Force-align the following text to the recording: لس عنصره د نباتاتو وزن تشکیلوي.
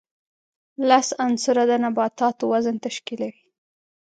لس 0.89 1.07
عنصره 1.23 1.63
د 1.69 1.71
نباتاتو 1.83 2.43
وزن 2.51 2.75
تشکیلوي. 2.85 3.43